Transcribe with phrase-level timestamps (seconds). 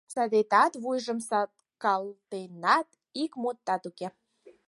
[0.13, 2.87] Садетат вуйжым сакалтенат,
[3.23, 4.07] ик мутат уке.